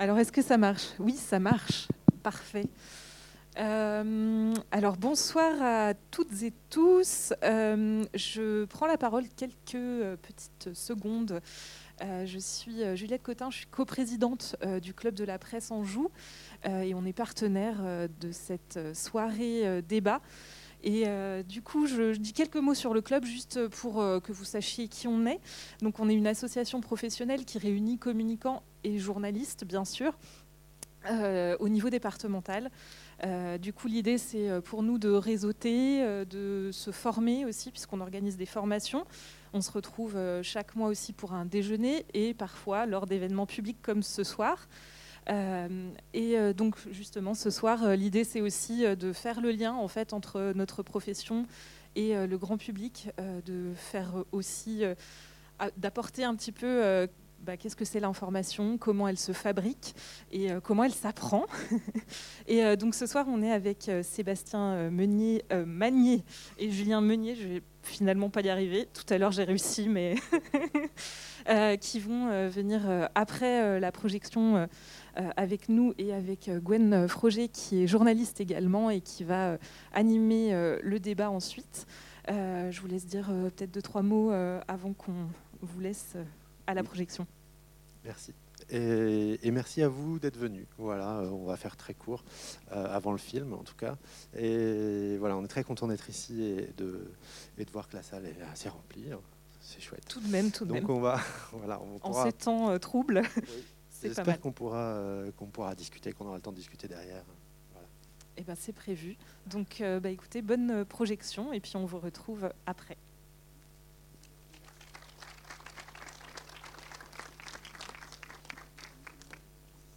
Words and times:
Alors, 0.00 0.16
est-ce 0.20 0.30
que 0.30 0.42
ça 0.42 0.58
marche? 0.58 0.90
Oui, 1.00 1.14
ça 1.14 1.40
marche. 1.40 1.88
Parfait. 2.22 2.68
Euh, 3.58 4.54
alors, 4.70 4.96
bonsoir 4.96 5.60
à 5.60 5.94
toutes 6.12 6.44
et 6.44 6.52
tous. 6.70 7.32
Euh, 7.42 8.04
je 8.14 8.64
prends 8.66 8.86
la 8.86 8.96
parole 8.96 9.24
quelques 9.36 9.74
euh, 9.74 10.16
petites 10.16 10.72
secondes. 10.72 11.40
je 12.00 12.38
suis 12.38 12.96
Juliette 12.96 13.24
Cotin, 13.24 13.50
je 13.50 13.56
suis 13.56 13.66
coprésidente 13.66 14.54
du 14.80 14.94
Club 14.94 15.14
de 15.14 15.24
la 15.24 15.36
Presse 15.36 15.72
Anjou 15.72 16.12
et 16.64 16.94
on 16.94 17.04
est 17.04 17.12
partenaire 17.12 18.08
de 18.20 18.30
cette 18.30 18.78
soirée 18.94 19.82
débat. 19.82 20.20
Et 20.84 21.06
du 21.48 21.60
coup, 21.62 21.86
je, 21.86 22.14
dis 22.16 22.32
quelques 22.32 22.56
mots 22.56 22.74
sur 22.74 22.94
le 22.94 23.00
club 23.00 23.24
juste 23.24 23.66
pour 23.68 23.94
que 24.22 24.32
vous 24.32 24.44
sachiez 24.44 24.88
qui 24.88 25.08
on 25.08 25.26
est. 25.26 25.40
Donc, 25.82 25.98
on 25.98 26.08
est 26.08 26.14
une 26.14 26.26
association 26.26 26.80
professionnelle 26.80 27.44
qui 27.44 27.58
réunit 27.58 27.98
communicants 27.98 28.62
et 28.84 28.98
journalistes, 28.98 29.64
bien 29.64 29.84
sûr, 29.84 30.16
euh, 31.10 31.56
au 31.60 31.68
niveau 31.68 31.90
départemental. 31.90 32.70
Euh, 33.24 33.56
du 33.56 33.72
coup, 33.72 33.88
l'idée, 33.88 34.18
c'est 34.18 34.50
euh, 34.50 34.60
pour 34.60 34.82
nous 34.82 34.98
de 34.98 35.10
réseauter, 35.10 36.04
de 36.26 36.70
se 36.72 36.90
former 36.90 37.44
aussi, 37.44 37.70
puisqu'on 37.70 38.00
organise 38.00 38.36
des 38.36 38.46
formations. 38.46 39.06
On 39.52 39.60
se 39.60 39.70
retrouve 39.70 40.18
chaque 40.42 40.76
mois 40.76 40.88
aussi 40.88 41.12
pour 41.12 41.32
un 41.32 41.46
déjeuner 41.46 42.04
et 42.12 42.34
parfois 42.34 42.84
lors 42.84 43.06
d'événements 43.06 43.46
publics 43.46 43.80
comme 43.80 44.02
ce 44.02 44.24
soir. 44.24 44.68
Et 45.26 46.52
donc, 46.54 46.76
justement, 46.90 47.34
ce 47.34 47.50
soir, 47.50 47.96
l'idée, 47.96 48.24
c'est 48.24 48.40
aussi 48.40 48.84
de 48.96 49.12
faire 49.12 49.40
le 49.40 49.50
lien 49.50 49.74
en 49.74 49.88
fait 49.88 50.12
entre 50.12 50.52
notre 50.54 50.82
profession 50.82 51.46
et 51.96 52.14
le 52.14 52.38
grand 52.38 52.56
public, 52.58 53.10
de 53.46 53.72
faire 53.74 54.24
aussi 54.32 54.82
d'apporter 55.76 56.24
un 56.24 56.34
petit 56.34 56.52
peu 56.52 57.06
bah, 57.40 57.56
qu'est-ce 57.56 57.76
que 57.76 57.84
c'est 57.84 58.00
l'information, 58.00 58.78
comment 58.78 59.08
elle 59.08 59.18
se 59.18 59.32
fabrique 59.32 59.94
et 60.32 60.50
euh, 60.50 60.60
comment 60.60 60.84
elle 60.84 60.92
s'apprend. 60.92 61.46
et 62.46 62.64
euh, 62.64 62.76
donc 62.76 62.94
ce 62.94 63.06
soir, 63.06 63.26
on 63.28 63.42
est 63.42 63.50
avec 63.50 63.88
euh, 63.88 64.02
Sébastien 64.02 64.90
Meunier, 64.90 65.44
Magnier 65.66 66.24
et 66.58 66.70
Julien 66.70 67.00
Meunier. 67.00 67.36
Je 67.36 67.48
vais 67.48 67.62
finalement 67.82 68.28
pas 68.28 68.42
y 68.42 68.50
arriver. 68.50 68.88
Tout 68.92 69.14
à 69.14 69.18
l'heure, 69.18 69.32
j'ai 69.32 69.44
réussi, 69.44 69.88
mais 69.88 70.16
qui 71.80 72.00
vont 72.00 72.48
venir 72.50 73.08
après 73.14 73.80
la 73.80 73.90
projection 73.92 74.68
avec 75.14 75.70
nous 75.70 75.94
et 75.96 76.12
avec 76.12 76.50
Gwen 76.62 77.08
Froger, 77.08 77.48
qui 77.48 77.82
est 77.82 77.86
journaliste 77.86 78.42
également 78.42 78.90
et 78.90 79.00
qui 79.00 79.24
va 79.24 79.56
animer 79.92 80.52
le 80.82 81.00
débat 81.00 81.30
ensuite. 81.30 81.86
je 82.28 82.78
vous 82.80 82.88
laisse 82.88 83.06
dire 83.06 83.28
peut-être 83.56 83.70
deux, 83.70 83.80
trois 83.80 84.02
mots 84.02 84.30
avant 84.68 84.92
qu'on 84.92 85.30
vous 85.62 85.80
laisse 85.80 86.16
à 86.68 86.74
la 86.74 86.84
projection. 86.84 87.26
Merci. 88.04 88.34
Et, 88.70 89.50
merci 89.50 89.82
à 89.82 89.88
vous 89.88 90.18
d'être 90.18 90.36
venus. 90.36 90.66
Voilà, 90.76 91.20
euh, 91.20 91.30
on 91.30 91.46
va 91.46 91.56
faire 91.56 91.76
très 91.76 91.94
court 91.94 92.22
euh, 92.72 92.94
avant 92.94 93.12
le 93.12 93.18
film 93.18 93.54
en 93.54 93.62
tout 93.62 93.74
cas. 93.74 93.96
Et 94.36 95.16
voilà, 95.18 95.36
on 95.36 95.44
est 95.44 95.48
très 95.48 95.64
content 95.64 95.88
d'être 95.88 96.08
ici 96.10 96.42
et 96.42 96.72
de, 96.76 97.10
et 97.56 97.64
de 97.64 97.70
voir 97.70 97.88
que 97.88 97.96
la 97.96 98.02
salle 98.02 98.26
est 98.26 98.36
assez 98.52 98.68
remplie. 98.68 99.06
C'est 99.60 99.80
chouette. 99.80 100.04
Tout 100.08 100.20
de 100.20 100.28
même, 100.28 100.50
tout 100.50 100.64
de 100.64 100.74
Donc 100.74 100.82
même. 100.82 100.90
on 100.90 101.00
va, 101.00 101.18
voilà, 101.52 101.80
on 101.80 101.98
pourra... 101.98 102.20
En 102.20 102.24
ces 102.26 102.32
temps 102.32 102.70
euh, 102.70 102.78
troubles. 102.78 103.22
J'espère 104.02 104.38
qu'on 104.38 104.52
pourra, 104.52 105.02
qu'on 105.36 105.46
pourra 105.46 105.74
discuter, 105.74 106.12
qu'on 106.12 106.26
aura 106.26 106.36
le 106.36 106.42
temps 106.42 106.52
de 106.52 106.56
discuter 106.56 106.86
derrière. 106.86 107.24
Eh 108.36 108.42
ben, 108.42 108.54
c'est 108.54 108.72
prévu. 108.72 109.16
Donc, 109.46 109.82
bah, 109.82 110.10
écoutez, 110.10 110.40
bonne 110.40 110.84
projection 110.84 111.52
et 111.52 111.58
puis 111.58 111.74
on 111.74 111.84
vous 111.84 111.98
retrouve 111.98 112.48
après. 112.64 112.96